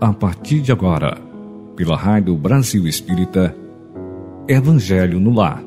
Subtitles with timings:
[0.00, 1.18] a partir de agora,
[1.76, 3.54] pela Rádio Brasil Espírita,
[4.48, 5.62] Evangelho no Lar.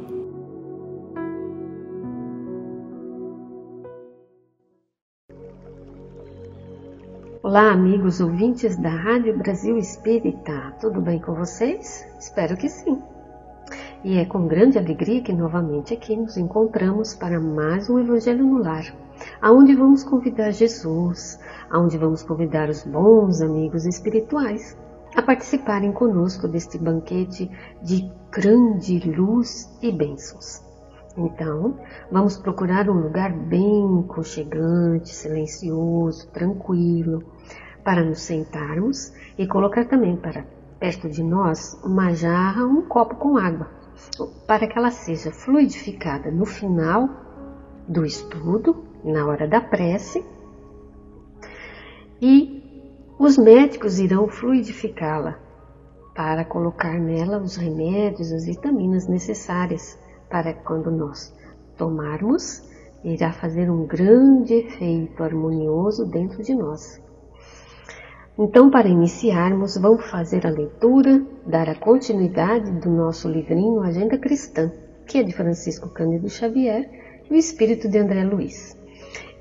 [7.44, 12.04] Olá, amigos ouvintes da Rádio Brasil Espírita, tudo bem com vocês?
[12.20, 13.00] Espero que sim.
[14.04, 18.58] E é com grande alegria que novamente aqui nos encontramos para mais um Evangelho no
[18.58, 18.96] Lar,
[19.40, 21.38] aonde vamos convidar Jesus,
[21.74, 24.78] aonde vamos convidar os bons amigos espirituais
[25.16, 30.62] a participarem conosco deste banquete de grande luz e bênçãos.
[31.18, 31.78] Então,
[32.12, 37.24] vamos procurar um lugar bem conchegante, silencioso, tranquilo,
[37.84, 40.46] para nos sentarmos e colocar também para
[40.80, 43.84] perto de nós uma jarra, um copo com água
[44.48, 47.10] para que ela seja fluidificada no final
[47.88, 50.24] do estudo, na hora da prece,
[52.26, 52.64] e
[53.20, 55.38] os médicos irão fluidificá-la
[56.16, 61.36] para colocar nela os remédios, as vitaminas necessárias para quando nós
[61.78, 62.64] tomarmos,
[63.04, 67.02] irá fazer um grande efeito harmonioso dentro de nós.
[68.40, 74.72] Então, para iniciarmos, vamos fazer a leitura, dar a continuidade do nosso livrinho Agenda Cristã,
[75.06, 76.90] que é de Francisco Cândido Xavier
[77.30, 78.80] e o Espírito de André Luiz.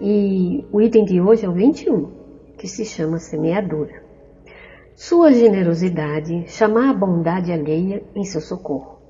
[0.01, 2.22] E o item de hoje é o 21,
[2.63, 4.05] que se chama Semeadura.
[4.95, 9.01] Sua generosidade chama a bondade alheia em seu socorro.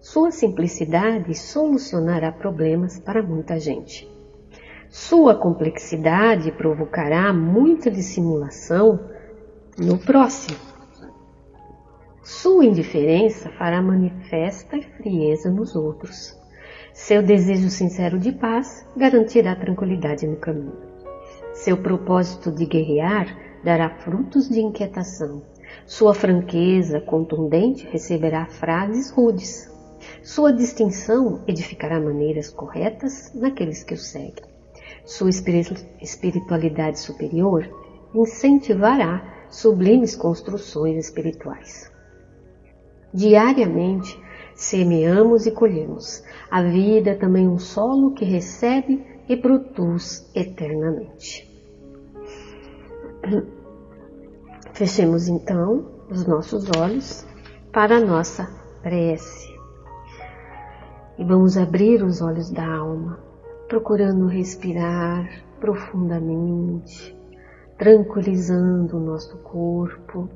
[0.00, 4.08] Sua simplicidade solucionará problemas para muita gente.
[4.88, 9.00] Sua complexidade provocará muita dissimulação
[9.76, 10.60] no próximo.
[12.22, 16.32] Sua indiferença fará manifesta frieza nos outros.
[16.94, 20.85] Seu desejo sincero de paz garantirá tranquilidade no caminho.
[21.56, 25.42] Seu propósito de guerrear dará frutos de inquietação.
[25.86, 29.68] Sua franqueza contundente receberá frases rudes.
[30.22, 34.44] Sua distinção edificará maneiras corretas naqueles que o seguem.
[35.04, 37.66] Sua espiritualidade superior
[38.14, 41.90] incentivará sublimes construções espirituais.
[43.14, 44.16] Diariamente
[44.54, 46.22] semeamos e colhemos.
[46.50, 51.50] A vida é também um solo que recebe e produz eternamente.
[54.72, 57.26] Fechemos então os nossos olhos
[57.72, 58.48] para a nossa
[58.82, 59.54] prece.
[61.18, 63.18] E vamos abrir os olhos da alma
[63.68, 67.16] procurando respirar profundamente,
[67.76, 70.28] tranquilizando o nosso corpo,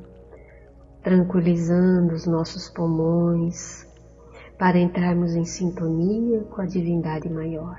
[1.02, 3.86] tranquilizando os nossos pulmões,
[4.58, 7.78] para entrarmos em sintonia com a divindade maior.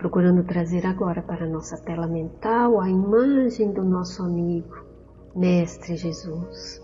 [0.00, 4.82] Procurando trazer agora para a nossa tela mental a imagem do nosso amigo,
[5.36, 6.80] Mestre Jesus,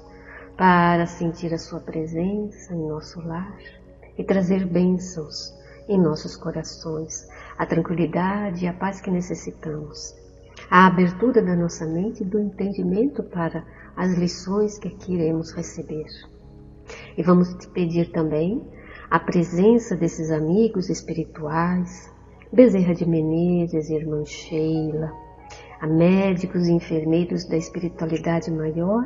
[0.55, 3.57] para sentir a sua presença em nosso lar
[4.19, 5.51] e trazer bênçãos
[5.89, 10.15] em nossos corações, a tranquilidade e a paz que necessitamos,
[10.71, 13.65] a abertura da nossa mente e do entendimento para
[13.97, 16.05] as lições que aqui iremos receber.
[17.17, 18.63] E vamos te pedir também
[19.11, 22.15] a presença desses amigos espirituais,
[22.57, 25.13] Bezerra de Menezes, irmã Sheila,
[25.79, 29.05] a médicos e enfermeiros da espiritualidade maior,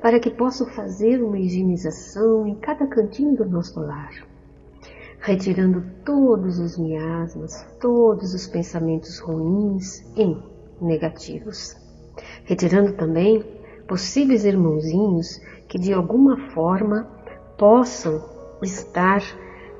[0.00, 4.12] para que possam fazer uma higienização em cada cantinho do nosso lar
[5.18, 10.36] retirando todos os miasmas, todos os pensamentos ruins e
[10.80, 11.76] negativos.
[12.44, 13.44] Retirando também
[13.88, 17.08] possíveis irmãozinhos que de alguma forma
[17.56, 18.20] possam
[18.62, 19.22] estar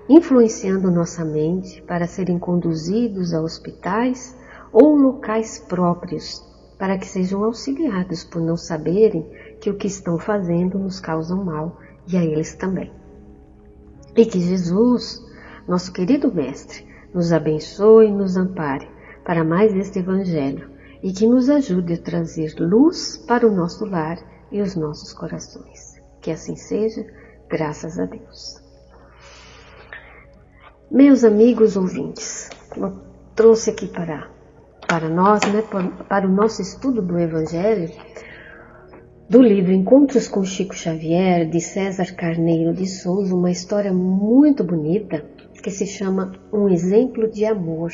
[0.09, 4.37] influenciando nossa mente para serem conduzidos a hospitais
[4.73, 6.45] ou locais próprios,
[6.79, 9.31] para que sejam auxiliados por não saberem
[9.61, 12.93] que o que estão fazendo nos causa mal e a eles também.
[14.17, 15.23] E que Jesus
[15.67, 16.85] nosso querido Mestre,
[17.15, 18.89] nos abençoe e nos ampare
[19.25, 20.71] para mais este Evangelho
[21.03, 24.19] e que nos ajude a trazer luz para o nosso lar
[24.51, 26.01] e os nossos corações.
[26.21, 27.05] Que assim seja,
[27.49, 28.62] graças a Deus.
[30.93, 32.93] Meus amigos ouvintes, eu
[33.35, 34.29] trouxe aqui para,
[34.87, 35.65] para nós, né,
[36.07, 37.91] para o nosso estudo do Evangelho,
[39.27, 45.25] do livro Encontros com Chico Xavier, de César Carneiro de Souza, uma história muito bonita
[45.63, 47.91] que se chama Um Exemplo de Amor.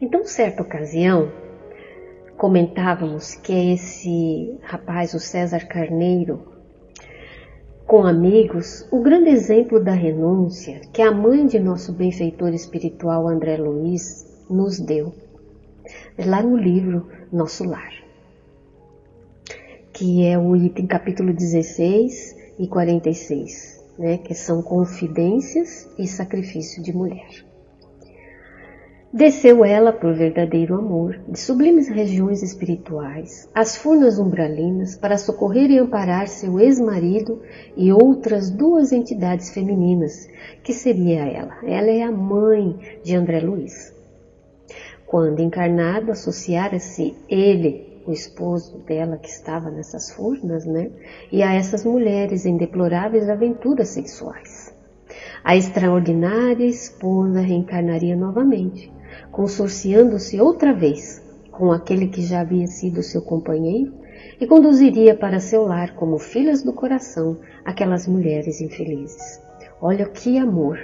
[0.00, 1.30] Então, certa ocasião,
[2.36, 6.49] comentávamos que esse rapaz, o César Carneiro,
[7.90, 13.56] com amigos, o grande exemplo da renúncia que a mãe de nosso benfeitor espiritual André
[13.56, 15.12] Luiz nos deu,
[16.16, 17.92] lá no livro Nosso Lar.
[19.92, 26.92] que é o item capítulo 16 e 46, né, que são confidências e sacrifício de
[26.92, 27.49] mulher.
[29.12, 35.78] Desceu ela por verdadeiro amor, de sublimes regiões espirituais, às furnas umbralinas, para socorrer e
[35.78, 37.42] amparar seu ex-marido
[37.76, 40.28] e outras duas entidades femininas,
[40.62, 41.58] que seria ela.
[41.64, 43.92] Ela é a mãe de André Luiz.
[45.04, 50.88] Quando encarnado, associara-se ele, o esposo dela que estava nessas furnas, né,
[51.32, 54.72] e a essas mulheres em deploráveis aventuras sexuais.
[55.42, 58.92] A extraordinária esposa reencarnaria novamente,
[59.30, 63.92] consorciando-se outra vez com aquele que já havia sido seu companheiro
[64.40, 69.40] e conduziria para seu lar como filhas do coração aquelas mulheres infelizes.
[69.80, 70.78] Olha que amor,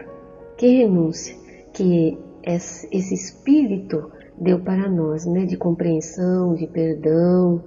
[0.56, 1.36] que renúncia
[1.72, 7.62] que esse espírito deu para nós, né, de compreensão, de perdão.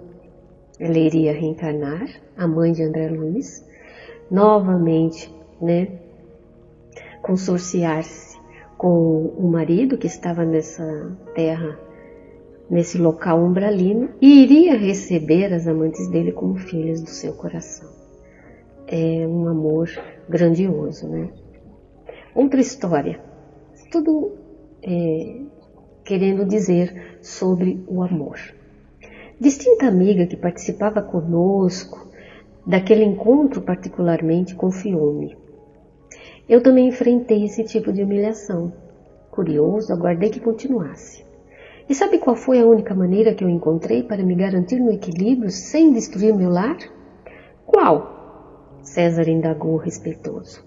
[0.79, 2.07] Ela iria reencarnar,
[2.37, 3.65] a mãe de André Luiz,
[4.31, 5.87] novamente, né,
[7.21, 8.28] consorciar-se
[8.79, 11.77] com o marido que estava nessa terra,
[12.69, 17.89] nesse local umbralino, e iria receber as amantes dele como filhas do seu coração.
[18.87, 19.89] É um amor
[20.29, 21.29] grandioso, né?
[22.33, 23.19] Outra história,
[23.91, 24.37] tudo
[24.81, 25.41] é,
[26.05, 28.39] querendo dizer sobre o amor.
[29.37, 32.09] Distinta amiga que participava conosco
[32.65, 35.35] daquele encontro particularmente confiou-me
[36.49, 38.73] eu também enfrentei esse tipo de humilhação.
[39.29, 41.23] Curioso, aguardei que continuasse.
[41.87, 45.51] E sabe qual foi a única maneira que eu encontrei para me garantir no equilíbrio
[45.51, 46.77] sem destruir meu lar?
[47.65, 48.79] Qual?
[48.81, 50.63] César indagou respeitoso.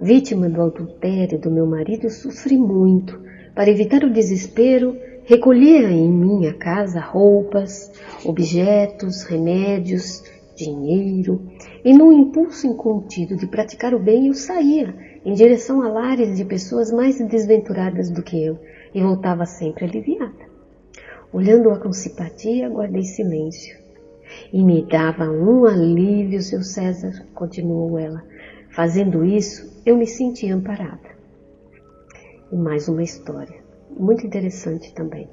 [0.00, 3.20] Vítima do adultério do meu marido, sofri muito.
[3.54, 7.92] Para evitar o desespero, recolhia em minha casa roupas,
[8.24, 10.22] objetos, remédios,
[10.58, 11.40] dinheiro,
[11.84, 14.94] e num impulso incontido de praticar o bem, eu saía
[15.24, 18.58] em direção a lares de pessoas mais desventuradas do que eu
[18.92, 20.48] e voltava sempre aliviada.
[21.32, 23.78] Olhando-a com simpatia, guardei silêncio.
[24.52, 28.22] E me dava um alívio, seu César, continuou ela.
[28.70, 31.16] Fazendo isso, eu me senti amparada.
[32.50, 35.28] E mais uma história, muito interessante também.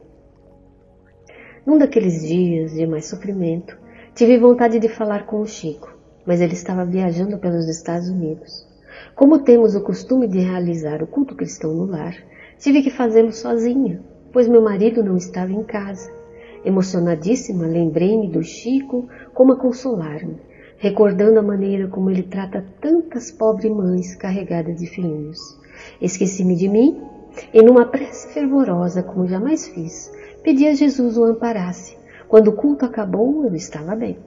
[1.66, 3.78] Num daqueles dias de mais sofrimento,
[4.16, 5.96] tive vontade de falar com o Chico
[6.26, 8.66] mas ele estava viajando pelos Estados Unidos.
[9.14, 12.16] Como temos o costume de realizar o culto cristão no lar,
[12.58, 14.02] tive que fazê-lo sozinha,
[14.34, 16.12] pois meu marido não estava em casa.
[16.64, 20.38] Emocionadíssima, lembrei-me do Chico como a consolar-me,
[20.78, 25.40] recordando a maneira como ele trata tantas pobres mães carregadas de filhinhos.
[26.02, 27.00] Esqueci-me de mim
[27.54, 30.12] e, numa prece fervorosa como jamais fiz,
[30.42, 31.95] pedi a Jesus o amparasse.
[32.28, 34.18] Quando o culto acabou, eu estava bem.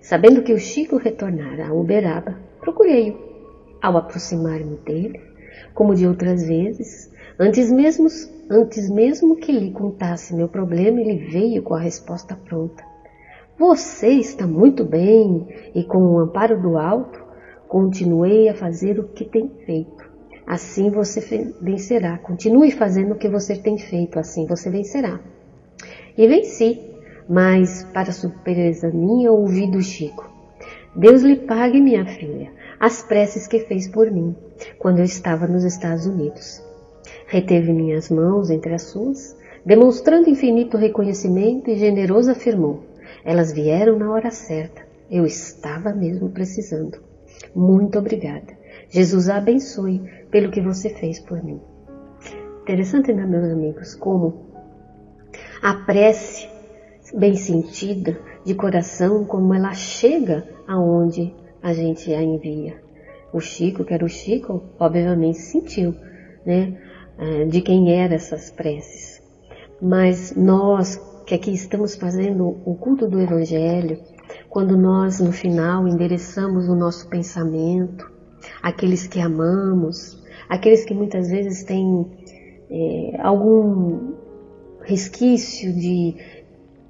[0.00, 3.34] Sabendo que o Chico retornara a Uberaba, procurei-o.
[3.82, 5.20] Ao aproximar-me dele,
[5.74, 8.08] como de outras vezes, antes mesmo,
[8.50, 12.82] antes mesmo que lhe contasse meu problema, ele veio com a resposta pronta.
[13.58, 17.22] Você está muito bem e com o amparo do alto,
[17.68, 20.04] continuei a fazer o que tem feito.
[20.46, 21.20] Assim você
[21.60, 22.18] vencerá.
[22.18, 25.20] Continue fazendo o que você tem feito, assim você vencerá.
[26.16, 26.93] E venci
[27.28, 30.30] mas, para surpresa minha, ouvi do Chico:
[30.94, 34.34] Deus lhe pague, minha filha, as preces que fez por mim
[34.78, 36.62] quando eu estava nos Estados Unidos.
[37.26, 42.84] Reteve minhas mãos entre as suas, demonstrando infinito reconhecimento e generoso afirmou:
[43.24, 44.82] Elas vieram na hora certa.
[45.10, 46.98] Eu estava mesmo precisando.
[47.54, 48.54] Muito obrigada.
[48.88, 50.00] Jesus a abençoe
[50.30, 51.60] pelo que você fez por mim.
[52.62, 54.46] Interessante, né, meus amigos, como
[55.62, 56.48] a prece
[57.16, 62.82] bem sentida, de coração, como ela chega aonde a gente a envia.
[63.32, 65.94] O Chico, que era o Chico, obviamente sentiu,
[66.44, 66.76] né,
[67.18, 69.22] é, de quem eram essas preces.
[69.80, 73.98] Mas nós que aqui estamos fazendo o culto do Evangelho,
[74.50, 78.10] quando nós no final endereçamos o nosso pensamento,
[78.62, 82.06] aqueles que amamos, aqueles que muitas vezes têm
[82.70, 84.14] é, algum
[84.82, 86.14] resquício de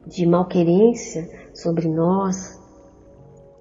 [0.07, 2.61] de malquerência sobre nós,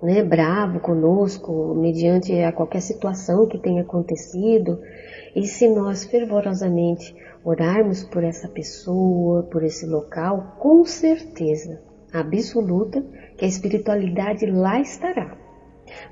[0.01, 4.79] né, bravo conosco, mediante a qualquer situação que tenha acontecido,
[5.35, 11.81] e se nós fervorosamente orarmos por essa pessoa, por esse local, com certeza
[12.11, 13.01] absoluta
[13.37, 15.37] que a espiritualidade lá estará.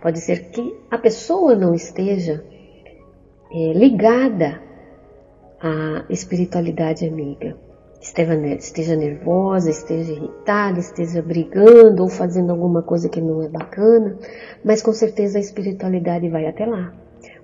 [0.01, 2.43] Pode ser que a pessoa não esteja
[3.51, 4.61] é, ligada
[5.59, 7.57] à espiritualidade amiga,
[8.01, 14.17] esteja nervosa, esteja irritada, esteja brigando ou fazendo alguma coisa que não é bacana,
[14.65, 16.91] mas com certeza a espiritualidade vai até lá,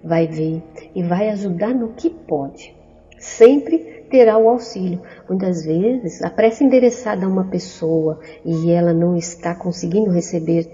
[0.04, 0.64] vai ver
[0.96, 2.76] e vai ajudar no que pode.
[3.20, 5.02] Sempre terá o auxílio.
[5.30, 10.68] Muitas vezes a prece endereçada a uma pessoa e ela não está conseguindo receber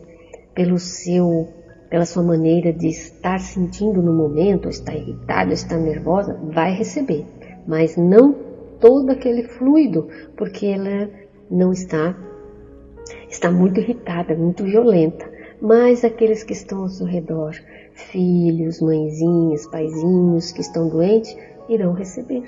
[0.55, 1.47] pelo seu
[1.89, 7.23] pela sua maneira de estar sentindo no momento, está irritada, está nervosa, vai receber,
[7.67, 8.52] mas não
[8.83, 11.09] todo aquele fluido, porque ela
[11.49, 12.13] não está
[13.29, 15.25] está muito irritada, muito violenta.
[15.61, 17.53] Mas aqueles que estão ao seu redor,
[17.93, 21.33] filhos, mãezinhas, paizinhos que estão doentes,
[21.69, 22.43] irão receber.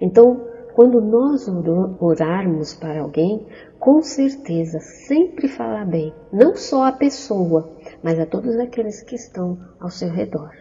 [0.00, 0.40] Então,
[0.74, 1.46] quando nós
[2.00, 3.46] orarmos para alguém,
[3.78, 7.68] com certeza sempre falar bem, não só a pessoa,
[8.02, 10.52] mas a todos aqueles que estão ao seu redor.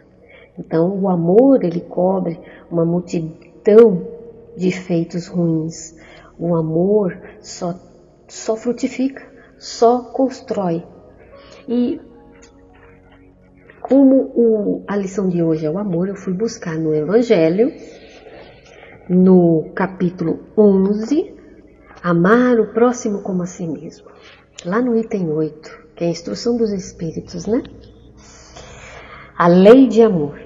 [0.58, 2.38] Então, o amor ele cobre
[2.70, 4.19] uma multidão
[4.56, 5.96] de efeitos ruins.
[6.38, 7.76] O amor só,
[8.28, 9.22] só frutifica,
[9.58, 10.84] só constrói.
[11.68, 12.00] E
[13.82, 17.74] como o, a lição de hoje é o amor, eu fui buscar no Evangelho,
[19.10, 21.34] no capítulo 11,
[22.04, 24.08] amar o próximo como a si mesmo.
[24.64, 27.64] Lá no item 8, que é a instrução dos Espíritos, né?
[29.38, 30.40] A lei de amor.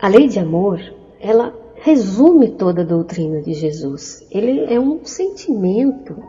[0.00, 0.80] A lei de amor,
[1.20, 4.26] ela resume toda a doutrina de Jesus.
[4.30, 6.22] Ele é um sentimento,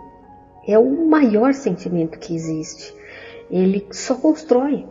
[0.68, 2.94] é o maior sentimento que existe.
[3.50, 4.86] Ele só constrói.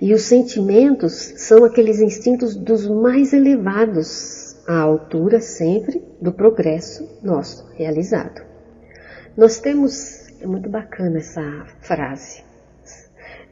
[0.00, 7.66] E os sentimentos são aqueles instintos dos mais elevados, à altura sempre do progresso nosso
[7.74, 8.42] realizado.
[9.36, 12.44] Nós temos, é muito bacana essa frase,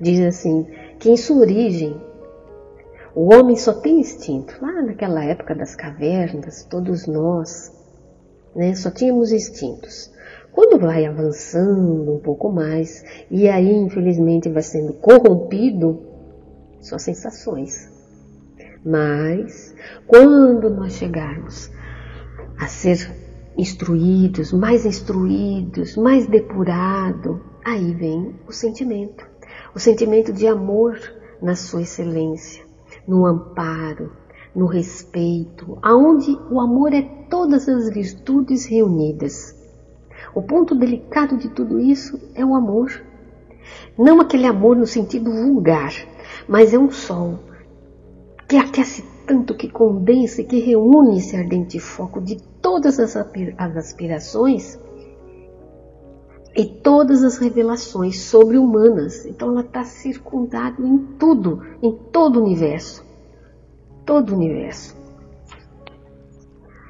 [0.01, 0.67] diz assim,
[0.99, 1.99] que em sua origem
[3.17, 4.55] o homem só tem instinto.
[4.61, 7.73] Lá naquela época das cavernas, todos nós
[8.55, 10.13] né, só tínhamos instintos.
[10.53, 15.99] Quando vai avançando um pouco mais, e aí infelizmente vai sendo corrompido,
[16.79, 17.91] só sensações.
[18.85, 19.75] Mas
[20.07, 21.71] quando nós chegarmos
[22.59, 23.11] a ser
[23.57, 29.27] instruídos, mais instruídos, mais depurado, aí vem o sentimento.
[29.75, 31.01] O sentimento de amor
[31.41, 32.66] na sua excelência
[33.07, 34.13] no amparo,
[34.55, 39.55] no respeito, aonde o amor é todas as virtudes reunidas.
[40.35, 43.03] O ponto delicado de tudo isso é o amor.
[43.99, 45.93] Não aquele amor no sentido vulgar,
[46.49, 47.39] mas é um sol
[48.49, 53.17] que aquece tanto, que condensa e que reúne esse ardente foco de todas as
[53.77, 54.79] aspirações
[56.57, 59.27] e todas as revelações sobre-humanas.
[59.27, 63.05] Então ela está circundada em tudo, em todo o universo.
[64.07, 64.97] Todo o universo.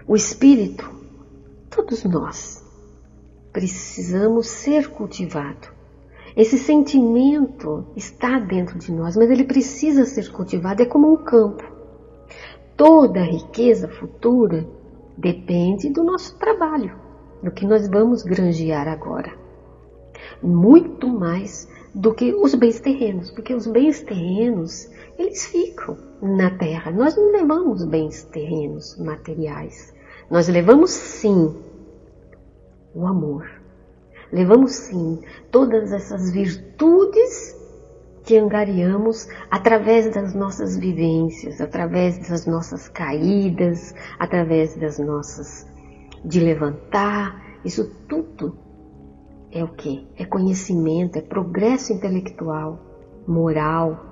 [0.07, 0.89] O espírito,
[1.69, 2.65] todos nós,
[3.53, 5.75] precisamos ser cultivado.
[6.37, 11.65] Esse sentimento está dentro de nós, mas ele precisa ser cultivado, é como um campo.
[12.77, 14.69] Toda a riqueza futura
[15.17, 16.95] depende do nosso trabalho,
[17.43, 19.46] do que nós vamos granjear agora
[20.43, 26.91] muito mais do que os bens terrenos, porque os bens terrenos, eles ficam na terra.
[26.91, 29.95] Nós não levamos bens terrenos, materiais.
[30.31, 31.55] Nós levamos sim
[32.95, 33.49] o amor.
[34.33, 35.21] Levamos sim
[35.51, 37.57] todas essas virtudes
[38.25, 45.67] que angariamos através das nossas vivências, através das nossas caídas, através das nossas
[46.25, 48.66] de levantar, isso tudo
[49.57, 50.07] é o que?
[50.17, 52.79] É conhecimento, é progresso intelectual,
[53.27, 54.05] moral.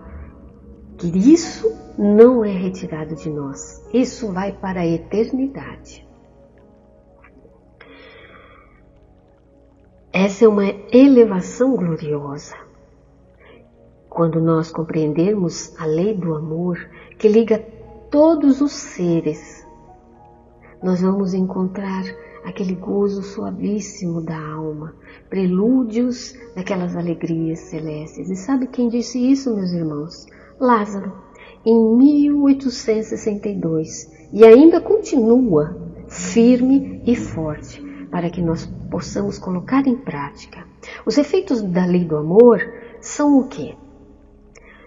[0.96, 3.84] Que isso não é retirado de nós.
[3.92, 6.08] Isso vai para a eternidade.
[10.10, 12.56] Essa é uma elevação gloriosa.
[14.08, 16.78] Quando nós compreendermos a lei do amor
[17.18, 17.58] que liga
[18.10, 19.66] todos os seres,
[20.82, 22.04] nós vamos encontrar
[22.44, 24.94] aquele gozo suavíssimo da alma,
[25.30, 28.28] prelúdios daquelas alegrias celestes.
[28.30, 30.26] E sabe quem disse isso, meus irmãos?
[30.60, 31.10] Lázaro,
[31.64, 40.66] em 1862, e ainda continua firme e forte para que nós possamos colocar em prática.
[41.06, 42.60] Os efeitos da lei do amor
[43.00, 43.74] são o quê?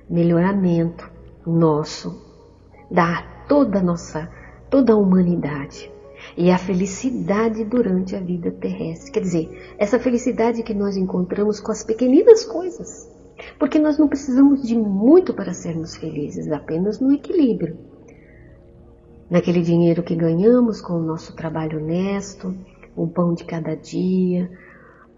[0.09, 1.11] Melhoramento
[1.45, 2.25] nosso,
[2.89, 4.31] da toda a nossa,
[4.69, 5.91] toda a humanidade
[6.35, 9.11] e a felicidade durante a vida terrestre.
[9.11, 13.07] Quer dizer, essa felicidade que nós encontramos com as pequeninas coisas.
[13.59, 17.77] Porque nós não precisamos de muito para sermos felizes, apenas no equilíbrio.
[19.29, 22.55] naquele dinheiro que ganhamos com o nosso trabalho honesto,
[22.95, 24.49] o pão de cada dia,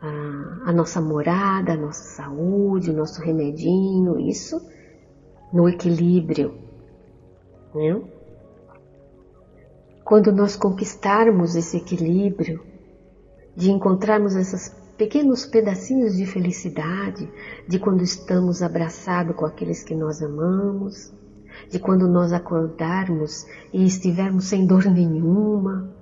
[0.01, 4.59] a, a nossa morada, a nossa saúde, o nosso remedinho, isso
[5.53, 6.55] no equilíbrio.
[7.73, 8.01] Né?
[10.09, 12.63] Quando nós conquistarmos esse equilíbrio,
[13.55, 17.31] de encontrarmos esses pequenos pedacinhos de felicidade,
[17.67, 21.13] de quando estamos abraçados com aqueles que nós amamos,
[21.69, 25.93] de quando nós acordarmos e estivermos sem dor nenhuma,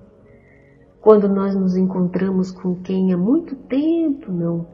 [1.02, 4.66] quando nós nos encontramos com quem há muito tempo não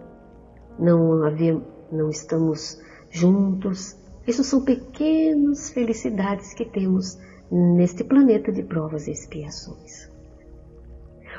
[0.77, 1.59] não havia,
[1.91, 3.97] não estamos juntos.
[4.27, 7.17] Isso são pequenas felicidades que temos
[7.53, 10.11] neste planeta de provas e expiações.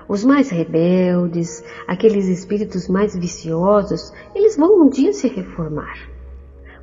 [0.08, 6.08] Os mais rebeldes, aqueles espíritos mais viciosos, eles vão um dia se reformar.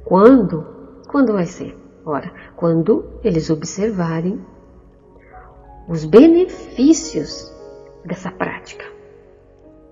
[0.03, 0.65] Quando?
[1.07, 1.77] Quando vai ser?
[2.05, 4.43] Ora, quando eles observarem
[5.87, 7.49] os benefícios
[8.03, 8.83] dessa prática.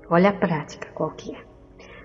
[0.09, 1.39] Olha a prática qual que é.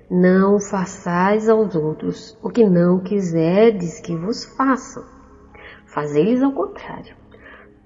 [0.09, 5.05] Não façais aos outros o que não quiserdes que vos façam.
[5.87, 7.24] Fazei-lhes ao contrário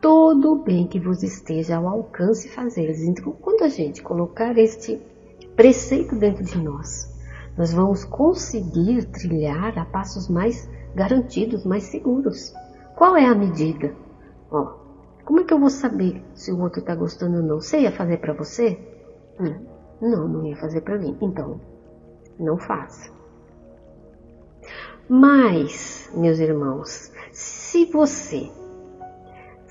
[0.01, 2.91] todo o bem que vos esteja ao alcance fazer.
[3.05, 5.01] Então, quando a gente colocar este
[5.57, 7.13] preceito dentro de nós,
[7.57, 12.55] nós vamos conseguir trilhar a passos mais garantidos, mais seguros.
[12.95, 13.95] Qual é a medida?
[14.51, 14.77] Ó,
[15.25, 17.61] como é que eu vou saber se o outro está gostando ou não?
[17.61, 18.79] Você ia fazer para você?
[19.41, 19.67] Hum,
[20.01, 21.17] não, não ia fazer para mim.
[21.21, 21.61] Então,
[22.39, 23.11] não faça.
[25.09, 28.51] Mas, meus irmãos, se você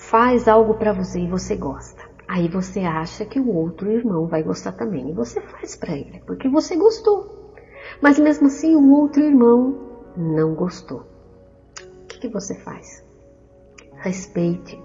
[0.09, 2.01] faz algo para você e você gosta.
[2.29, 6.21] Aí você acha que o outro irmão vai gostar também e você faz para ele,
[6.25, 7.53] porque você gostou.
[8.01, 9.77] Mas mesmo assim o outro irmão
[10.15, 11.03] não gostou.
[11.81, 13.03] O que, que você faz?
[13.97, 14.81] Respeite.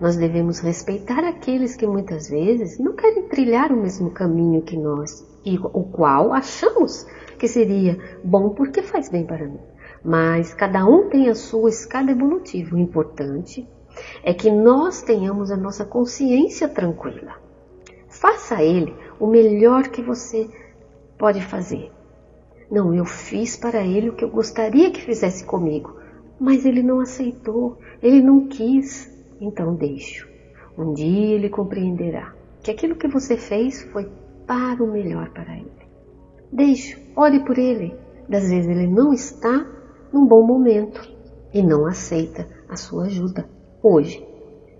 [0.00, 5.26] Nós devemos respeitar aqueles que muitas vezes não querem trilhar o mesmo caminho que nós,
[5.44, 7.06] e o qual achamos
[7.38, 9.60] que seria bom porque faz bem para mim.
[10.02, 12.74] Mas cada um tem a sua escada evolutiva.
[12.74, 13.68] O importante
[14.22, 17.34] é que nós tenhamos a nossa consciência tranquila.
[18.08, 20.48] Faça a Ele o melhor que você
[21.18, 21.90] pode fazer.
[22.70, 25.96] Não, eu fiz para Ele o que eu gostaria que fizesse comigo,
[26.40, 30.28] mas Ele não aceitou, Ele não quis, então deixo.
[30.76, 34.08] Um dia Ele compreenderá que aquilo que você fez foi
[34.46, 35.70] para o melhor para Ele.
[36.50, 37.94] Deixo, ore por Ele.
[38.28, 39.66] Das vezes Ele não está
[40.12, 41.06] num bom momento
[41.52, 43.53] e não aceita a sua ajuda
[43.84, 44.26] hoje.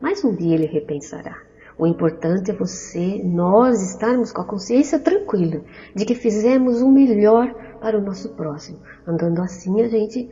[0.00, 1.36] Mas um dia ele repensará.
[1.76, 5.60] O importante é você, nós estarmos com a consciência tranquila
[5.94, 8.78] de que fizemos o melhor para o nosso próximo.
[9.06, 10.30] Andando assim, a gente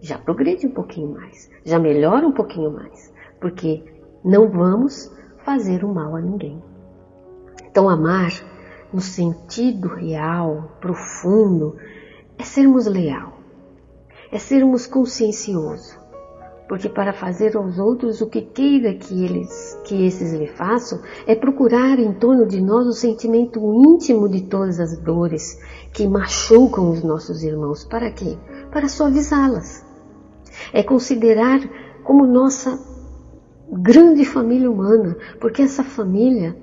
[0.00, 3.82] já progride um pouquinho mais, já melhora um pouquinho mais, porque
[4.24, 6.62] não vamos fazer o mal a ninguém.
[7.66, 8.30] Então, amar
[8.92, 11.76] no sentido real, profundo,
[12.38, 13.32] é sermos leal,
[14.30, 15.98] é sermos conscienciosos,
[16.68, 21.34] porque para fazer aos outros o que queira que eles que esses lhe façam é
[21.34, 25.58] procurar em torno de nós o sentimento íntimo de todas as dores
[25.92, 27.84] que machucam os nossos irmãos.
[27.84, 28.38] Para quê?
[28.70, 29.84] Para suavizá-las.
[30.72, 31.60] É considerar
[32.02, 32.78] como nossa
[33.70, 36.56] grande família humana, porque essa família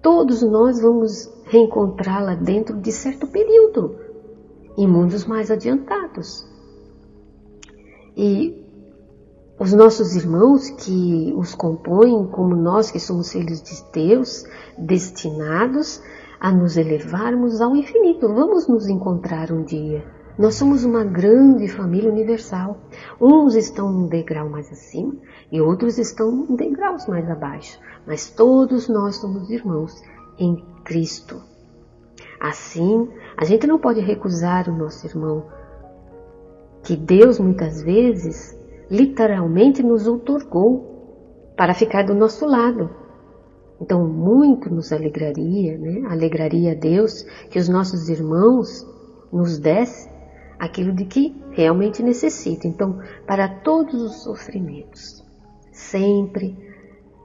[0.00, 3.96] todos nós vamos reencontrá-la dentro de certo período,
[4.76, 6.46] em mundos mais adiantados.
[8.16, 8.67] E
[9.58, 14.44] os nossos irmãos que os compõem, como nós que somos filhos de Deus,
[14.78, 16.00] destinados
[16.38, 18.28] a nos elevarmos ao infinito.
[18.28, 20.04] Vamos nos encontrar um dia.
[20.38, 22.78] Nós somos uma grande família universal.
[23.20, 25.16] Uns estão um degrau mais acima
[25.50, 30.00] e outros estão um degraus mais abaixo, mas todos nós somos irmãos
[30.38, 31.42] em Cristo.
[32.38, 35.46] Assim, a gente não pode recusar o nosso irmão,
[36.84, 38.57] que Deus muitas vezes
[38.90, 42.90] literalmente nos outorgou para ficar do nosso lado.
[43.80, 46.08] Então, muito nos alegraria, né?
[46.08, 48.86] Alegraria a Deus que os nossos irmãos
[49.32, 50.10] nos dessem
[50.58, 52.66] aquilo de que realmente necessita.
[52.66, 55.24] Então, para todos os sofrimentos,
[55.72, 56.56] sempre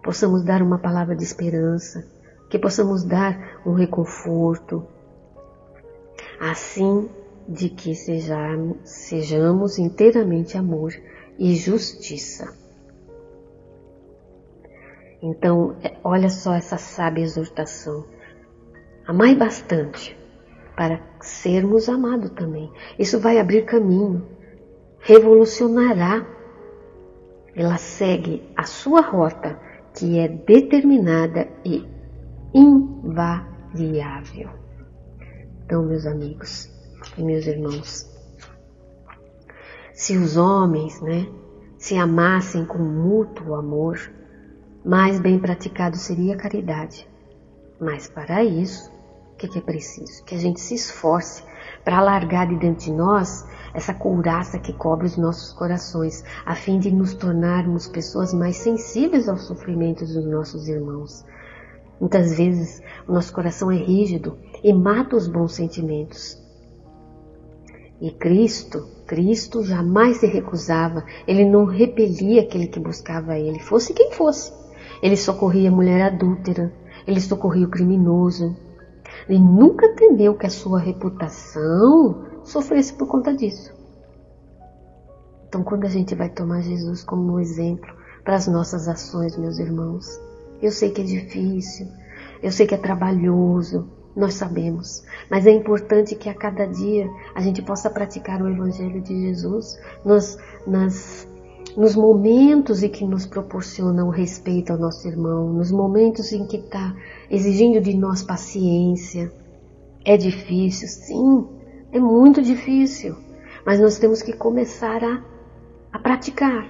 [0.04, 2.06] possamos dar uma palavra de esperança,
[2.50, 4.86] que possamos dar um reconforto,
[6.40, 7.10] assim
[7.48, 10.94] de que sejamos, sejamos inteiramente amor
[11.38, 12.54] e justiça.
[15.22, 18.06] Então, é, olha só essa sábia exortação.
[19.08, 20.18] Amai bastante
[20.76, 22.70] para sermos amados também.
[23.00, 24.28] Isso vai abrir caminho,
[25.00, 26.26] revolucionará.
[27.56, 29.60] Ela segue a sua rota
[29.94, 31.88] que é determinada e
[32.54, 34.50] invariável.
[35.64, 36.70] Então, meus amigos
[37.18, 38.13] e meus irmãos,
[40.04, 41.26] se os homens, né,
[41.78, 43.98] se amassem com mútuo amor,
[44.84, 47.08] mais bem praticado seria a caridade.
[47.80, 48.92] Mas para isso,
[49.32, 50.22] o que, é preciso?
[50.26, 51.42] Que a gente se esforce
[51.86, 56.80] para alargar de dentro de nós essa couraça que cobre os nossos corações, a fim
[56.80, 61.24] de nos tornarmos pessoas mais sensíveis aos sofrimentos dos nossos irmãos.
[62.02, 66.43] Muitas vezes o nosso coração é rígido e mata os bons sentimentos.
[68.04, 74.12] E Cristo, Cristo jamais se recusava, ele não repelia aquele que buscava ele, fosse quem
[74.12, 74.52] fosse.
[75.02, 76.74] Ele socorria a mulher adúltera,
[77.08, 78.58] ele socorria o criminoso.
[79.30, 83.74] Ele nunca temeu que a sua reputação sofresse por conta disso.
[85.48, 87.90] Então, quando a gente vai tomar Jesus como exemplo
[88.26, 90.20] para as nossas ações, meus irmãos,
[90.62, 91.88] eu sei que é difícil,
[92.42, 97.42] eu sei que é trabalhoso, nós sabemos, mas é importante que a cada dia a
[97.42, 101.28] gente possa praticar o Evangelho de Jesus nos, nas,
[101.76, 106.96] nos momentos em que nos proporcionam respeito ao nosso irmão, nos momentos em que está
[107.30, 109.32] exigindo de nós paciência.
[110.06, 111.48] É difícil, sim,
[111.92, 113.16] é muito difícil,
[113.66, 115.24] mas nós temos que começar a,
[115.92, 116.68] a praticar,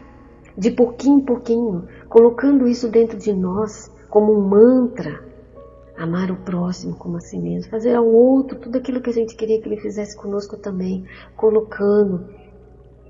[0.57, 5.32] de pouquinho em pouquinho, colocando isso dentro de nós como um mantra.
[5.97, 9.35] Amar o próximo como a si mesmo, fazer ao outro tudo aquilo que a gente
[9.35, 12.27] queria que ele fizesse conosco também, colocando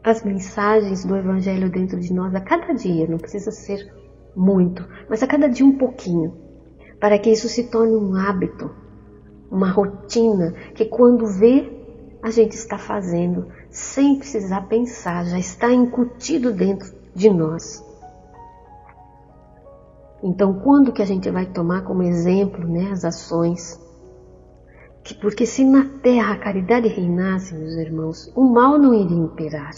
[0.03, 3.89] as mensagens do Evangelho dentro de nós a cada dia, não precisa ser
[4.35, 6.35] muito, mas a cada dia um pouquinho,
[6.99, 8.69] para que isso se torne um hábito,
[9.49, 11.71] uma rotina que quando vê
[12.21, 17.83] a gente está fazendo sem precisar pensar, já está incutido dentro de nós.
[20.23, 23.77] Então, quando que a gente vai tomar como exemplo né, as ações?
[25.03, 29.73] Que, porque se na terra a caridade reinasse, meus irmãos, o mal não iria imperar.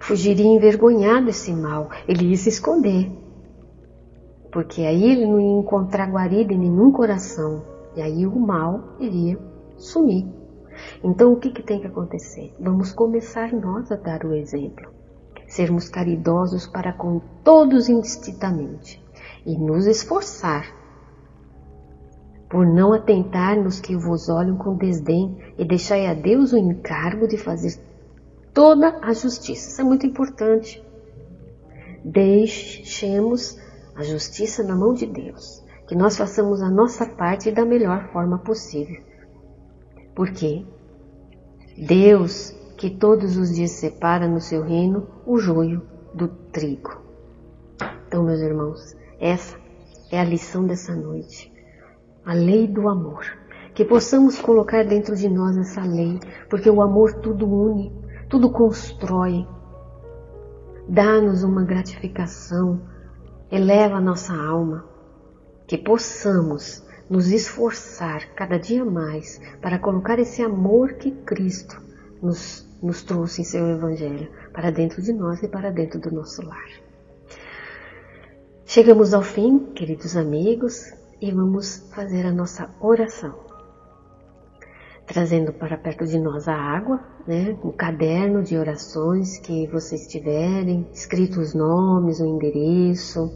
[0.00, 3.12] Fugiria envergonhado esse mal, ele ia se esconder.
[4.50, 7.62] Porque aí ele não ia encontrar guarida em nenhum coração.
[7.94, 9.38] E aí o mal iria
[9.76, 10.26] sumir.
[11.04, 12.54] Então o que, que tem que acontecer?
[12.58, 15.01] Vamos começar nós a dar o exemplo.
[15.52, 19.04] Sermos caridosos para com todos indistintamente
[19.44, 20.64] e nos esforçar
[22.48, 27.28] por não atentar nos que vos olham com desdém e deixai a Deus o encargo
[27.28, 27.78] de fazer
[28.54, 29.68] toda a justiça.
[29.68, 30.82] Isso é muito importante.
[32.02, 33.58] Deixemos
[33.94, 38.38] a justiça na mão de Deus que nós façamos a nossa parte da melhor forma
[38.38, 39.02] possível.
[40.14, 40.64] Porque
[41.76, 47.00] Deus, que todos os dias separa no seu reino o joio do trigo.
[48.08, 49.56] Então, meus irmãos, essa
[50.10, 51.52] é a lição dessa noite.
[52.26, 53.24] A lei do amor.
[53.72, 56.18] Que possamos colocar dentro de nós essa lei,
[56.50, 57.92] porque o amor tudo une,
[58.28, 59.46] tudo constrói,
[60.88, 62.82] dá-nos uma gratificação,
[63.48, 64.84] eleva a nossa alma
[65.68, 71.80] que possamos nos esforçar cada dia mais para colocar esse amor que Cristo
[72.20, 76.44] nos, nos trouxe em seu Evangelho para dentro de nós e para dentro do nosso
[76.44, 76.68] lar.
[78.64, 83.38] Chegamos ao fim, queridos amigos, e vamos fazer a nossa oração.
[85.06, 90.88] Trazendo para perto de nós a água, né, um caderno de orações que vocês tiverem,
[90.92, 93.30] escrito os nomes, o endereço,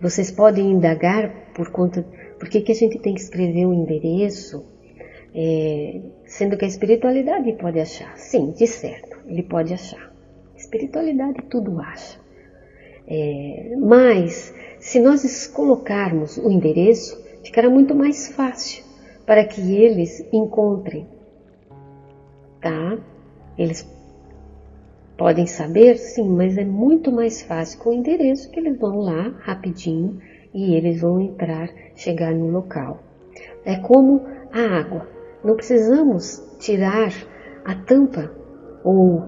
[0.00, 2.02] vocês podem indagar por conta.
[2.38, 4.64] Por que, que a gente tem que escrever um endereço,
[5.34, 8.16] é, sendo que a espiritualidade pode achar?
[8.16, 10.12] Sim, de certo, ele pode achar.
[10.56, 12.20] Espiritualidade tudo acha.
[13.06, 18.84] É, mas, se nós colocarmos o endereço, ficará muito mais fácil
[19.26, 21.06] para que eles encontrem.
[22.60, 22.98] Tá?
[23.58, 23.84] Eles
[25.22, 25.98] Podem saber?
[25.98, 30.18] Sim, mas é muito mais fácil com o endereço que eles vão lá rapidinho
[30.52, 32.98] e eles vão entrar, chegar no local.
[33.64, 35.06] É como a água.
[35.44, 37.12] Não precisamos tirar
[37.64, 38.30] a tampa
[38.84, 39.22] ou,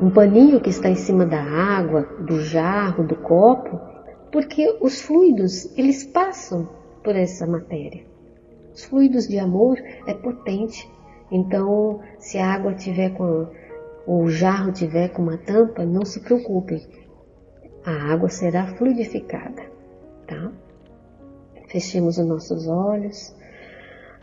[0.00, 3.78] um paninho que está em cima da água, do jarro, do copo,
[4.32, 6.68] porque os fluidos eles passam
[7.04, 8.04] por essa matéria.
[8.74, 10.90] Os fluidos de amor é potente.
[11.30, 13.48] Então, se a água tiver com
[14.06, 16.84] ou o jarro tiver com uma tampa, não se preocupe,
[17.84, 19.62] a água será fluidificada,
[20.26, 20.50] tá?
[21.68, 23.34] Fechemos os nossos olhos,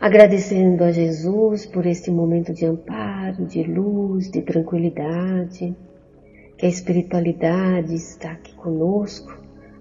[0.00, 5.76] agradecendo a Jesus por este momento de amparo, de luz, de tranquilidade.
[6.56, 9.32] que a espiritualidade está aqui conosco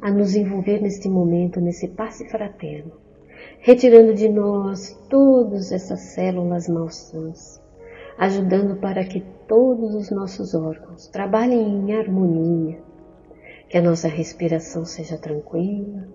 [0.02, 2.94] a nos envolver neste momento, nesse passe fraterno,
[3.60, 7.62] retirando de nós todas essas células malsãs,
[8.18, 12.80] ajudando para que todos os nossos órgãos trabalhem em harmonia,
[13.68, 16.08] que a nossa respiração seja tranquila,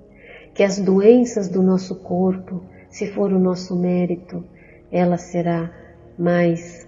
[0.55, 2.63] que as doenças do nosso corpo,
[2.95, 4.45] se for o nosso mérito,
[4.93, 5.69] ela será
[6.17, 6.87] mais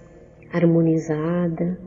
[0.53, 1.77] harmonizada,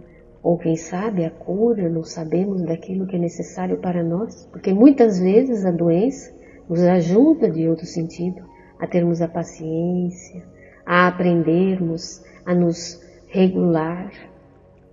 [0.42, 5.18] ou quem sabe a cura, não sabemos daquilo que é necessário para nós, porque muitas
[5.18, 6.34] vezes a doença
[6.68, 8.44] nos ajuda de outro sentido
[8.78, 10.44] a termos a paciência,
[10.84, 14.12] a aprendermos a nos regular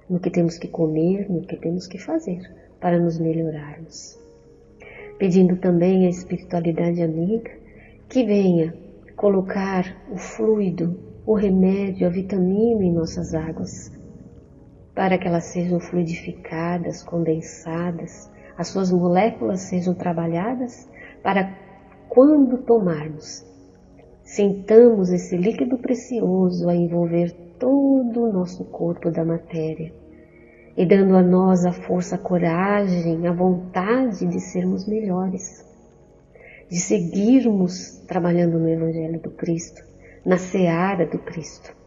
[0.10, 2.40] no que temos que comer, no que temos que fazer
[2.80, 4.18] para nos melhorarmos.
[5.20, 7.52] Pedindo também à espiritualidade amiga
[8.08, 8.87] que venha
[9.18, 13.92] colocar o fluido, o remédio, a vitamina em nossas águas
[14.94, 20.90] para que elas sejam fluidificadas, condensadas, as suas moléculas sejam trabalhadas
[21.22, 21.56] para
[22.10, 23.46] quando tomarmos,
[24.24, 29.94] sintamos esse líquido precioso a envolver todo o nosso corpo da matéria
[30.76, 35.67] e dando a nós a força, a coragem, a vontade de sermos melhores,
[36.70, 39.84] de seguirmos trabalhando no Evangelho do Cristo,
[40.26, 41.78] na seara do Cristo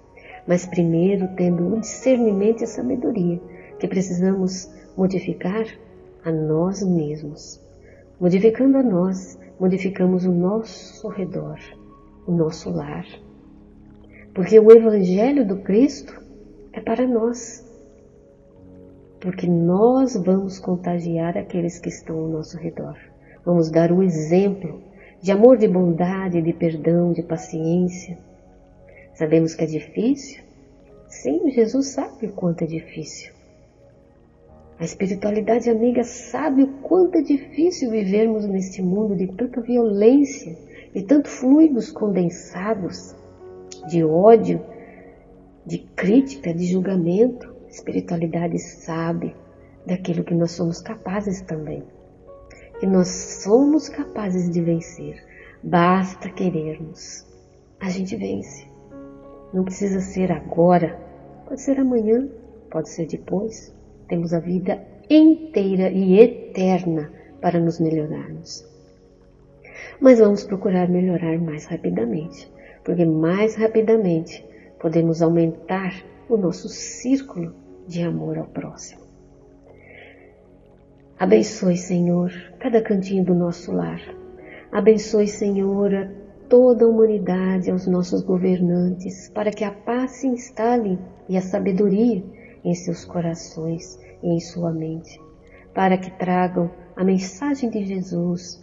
[0.47, 3.40] mas primeiro tendo o discernimento e a sabedoria
[3.79, 5.64] que precisamos modificar
[6.25, 7.61] a nós mesmos.
[8.21, 11.59] Modificando a nós, modificamos o nosso redor,
[12.27, 13.07] o nosso lar.
[14.35, 16.21] Porque o Evangelho do Cristo
[16.73, 17.64] é para nós.
[19.21, 22.97] Porque nós vamos contagiar aqueles que estão ao nosso redor.
[23.44, 24.83] Vamos dar o exemplo
[25.22, 28.18] de amor, de bondade, de perdão, de paciência,
[29.20, 30.42] Sabemos que é difícil?
[31.07, 33.35] Sim, Jesus sabe o quanto é difícil.
[34.79, 40.57] A espiritualidade amiga sabe o quanto é difícil vivermos neste mundo de tanta violência,
[40.94, 43.14] de tantos fluidos condensados,
[43.90, 44.62] de ódio,
[45.66, 47.55] de crítica, de julgamento.
[47.66, 49.37] A espiritualidade sabe
[49.87, 51.83] daquilo que nós somos capazes também.
[52.81, 55.23] Que nós somos capazes de vencer.
[55.62, 57.27] Basta querermos.
[57.79, 58.66] A gente vence.
[59.53, 60.99] Não precisa ser agora,
[61.47, 62.29] pode ser amanhã,
[62.71, 63.75] pode ser depois.
[64.09, 68.64] Temos a vida inteira e eterna para nos melhorarmos.
[70.01, 72.51] Mas vamos procurar melhorar mais rapidamente,
[72.85, 74.45] porque mais rapidamente
[74.79, 75.93] podemos aumentar
[76.29, 77.55] o nosso círculo
[77.87, 79.00] de amor ao próximo.
[81.20, 84.00] Abençoe, Senhor, cada cantinho do nosso lar.
[84.72, 86.09] Abençoe, Senhor, a
[86.48, 92.24] toda a humanidade, aos nossos governantes, para que a paz se instale e a sabedoria
[92.64, 95.20] em seus corações e em sua mente,
[95.74, 98.59] para que tragam a mensagem de Jesus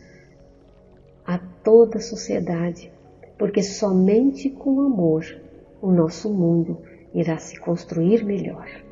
[1.27, 2.91] a toda a sociedade,
[3.37, 5.23] porque somente com amor
[5.79, 6.79] o nosso mundo
[7.13, 8.86] irá se construir melhor.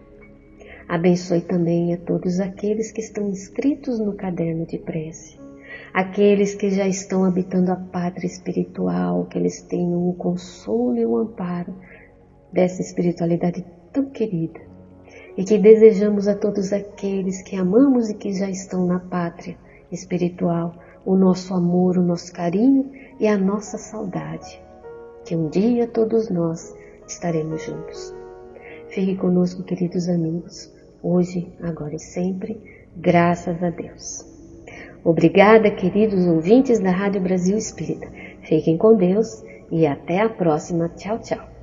[0.88, 5.46] Abençoe também a todos aqueles que estão inscritos no caderno de prece
[5.96, 11.18] aqueles que já estão habitando a pátria espiritual, que eles tenham o consolo e o
[11.18, 11.74] amparo
[12.52, 14.60] dessa espiritualidade tão querida.
[15.38, 19.58] E que desejamos a todos aqueles que amamos e que já estão na pátria
[19.90, 24.62] espiritual o nosso amor, o nosso carinho e a nossa saudade.
[25.24, 26.76] Que um dia todos nós
[27.08, 28.14] estaremos juntos.
[28.90, 30.74] Fique conosco, queridos amigos,
[31.06, 32.60] hoje, agora e sempre,
[32.96, 34.26] graças a Deus.
[35.04, 38.08] Obrigada, queridos ouvintes da Rádio Brasil Espírita.
[38.42, 40.90] Fiquem com Deus e até a próxima.
[40.90, 41.55] Tchau, tchau.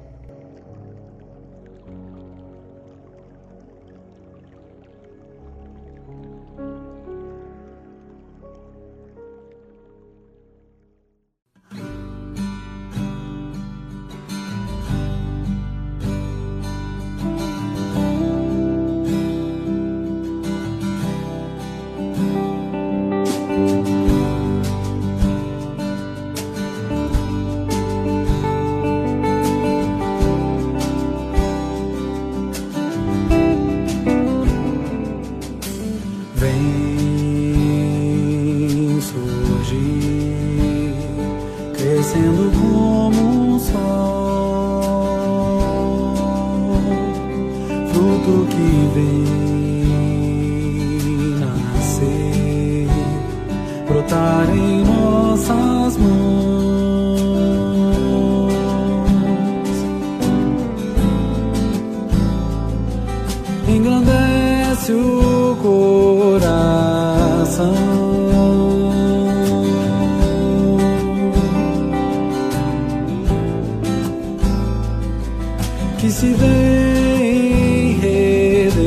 [76.02, 78.82] que se vê em redenção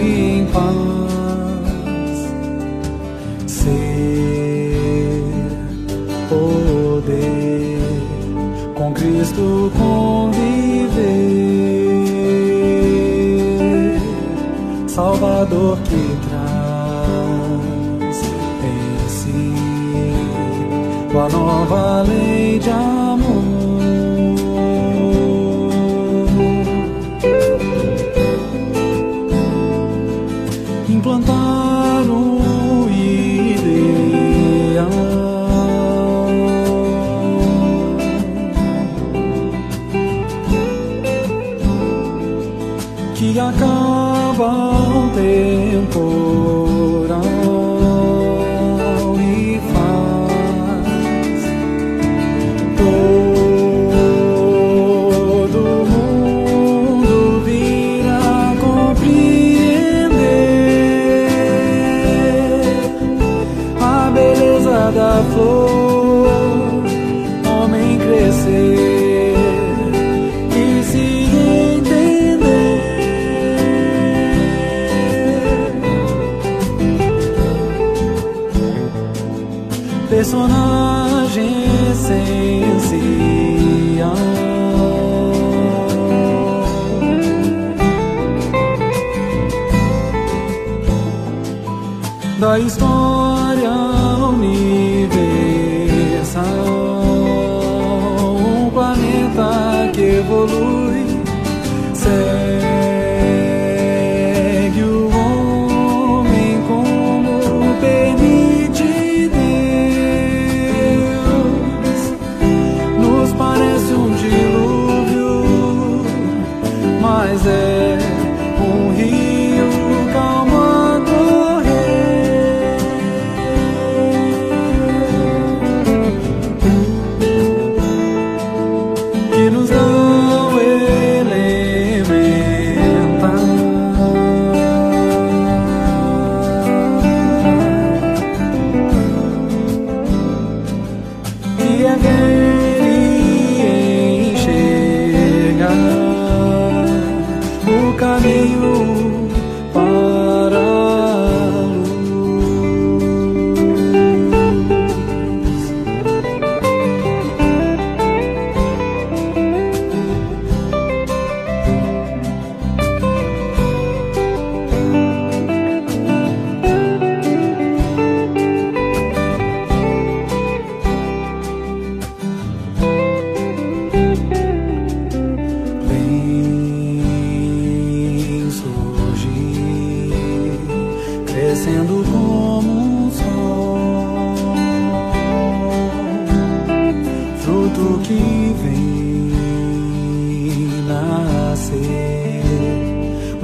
[0.00, 0.72] e em paz.
[3.46, 5.22] Ser,
[6.30, 7.78] poder,
[8.74, 10.40] com Cristo conviver,
[14.88, 18.18] Salvador que traz
[18.64, 19.52] em si
[21.14, 22.99] a nova lei de amor.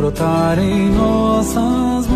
[0.06, 2.15] brotar em nossas mãos.